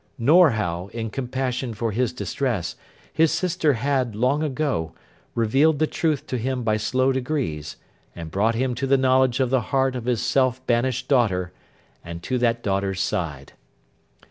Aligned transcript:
Nor, 0.17 0.49
how, 0.49 0.87
in 0.93 1.11
compassion 1.11 1.75
for 1.75 1.91
his 1.91 2.11
distress, 2.11 2.75
his 3.13 3.31
sister 3.31 3.73
had, 3.73 4.15
long 4.15 4.41
ago, 4.41 4.93
revealed 5.35 5.77
the 5.77 5.85
truth 5.85 6.25
to 6.25 6.39
him 6.39 6.63
by 6.63 6.75
slow 6.77 7.11
degrees, 7.11 7.75
and 8.15 8.31
brought 8.31 8.55
him 8.55 8.73
to 8.73 8.87
the 8.87 8.97
knowledge 8.97 9.39
of 9.39 9.51
the 9.51 9.61
heart 9.61 9.95
of 9.95 10.05
his 10.05 10.23
self 10.23 10.65
banished 10.65 11.07
daughter, 11.07 11.51
and 12.03 12.23
to 12.23 12.39
that 12.39 12.63
daughter's 12.63 12.99
side. 12.99 13.53